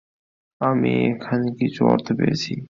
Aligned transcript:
আমি 0.61 0.91
এখানে 1.11 1.47
কিছু 1.59 1.81
অর্থ 1.85 2.07
পেয়েছি। 2.19 2.53